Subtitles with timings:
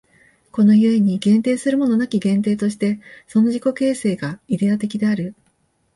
[0.51, 5.35] この故に限定するものなき限定として、その自己形成がイデヤ的である。